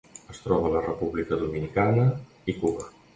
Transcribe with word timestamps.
Es 0.31 0.37
troba 0.45 0.69
a 0.69 0.71
la 0.75 0.81
República 0.85 1.39
Dominicana 1.41 2.07
i 2.55 2.57
Cuba. 2.65 2.89